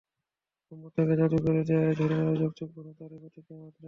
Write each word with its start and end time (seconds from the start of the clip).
মুহাম্মাদ 0.71 0.91
তাঁকে 0.95 1.15
জাদু 1.19 1.37
করে 1.45 1.61
দেয়া 1.67 1.83
এ 1.85 1.93
ধরনের 1.99 2.27
অযৌক্তিক 2.33 2.67
প্রশ্ন 2.73 2.89
তারই 2.99 3.17
প্রতিক্রিয়া 3.23 3.59
মাত্র। 3.61 3.79